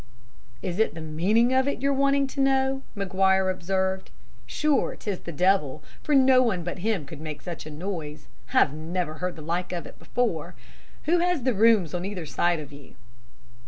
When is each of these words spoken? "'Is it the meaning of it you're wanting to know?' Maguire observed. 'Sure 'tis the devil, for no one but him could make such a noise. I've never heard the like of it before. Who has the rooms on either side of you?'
"'Is 0.63 0.79
it 0.79 0.95
the 0.95 0.99
meaning 0.99 1.53
of 1.53 1.67
it 1.67 1.79
you're 1.79 1.93
wanting 1.93 2.25
to 2.25 2.41
know?' 2.41 2.81
Maguire 2.95 3.51
observed. 3.51 4.09
'Sure 4.47 4.95
'tis 4.95 5.19
the 5.19 5.31
devil, 5.31 5.83
for 6.01 6.15
no 6.15 6.41
one 6.41 6.63
but 6.63 6.79
him 6.79 7.05
could 7.05 7.21
make 7.21 7.43
such 7.43 7.67
a 7.67 7.69
noise. 7.69 8.27
I've 8.51 8.73
never 8.73 9.19
heard 9.19 9.35
the 9.35 9.43
like 9.43 9.71
of 9.71 9.85
it 9.85 9.99
before. 9.99 10.55
Who 11.03 11.19
has 11.19 11.43
the 11.43 11.53
rooms 11.53 11.93
on 11.93 12.03
either 12.03 12.25
side 12.25 12.59
of 12.59 12.73
you?' 12.73 12.95